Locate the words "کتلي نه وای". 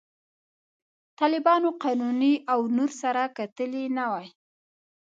3.37-4.27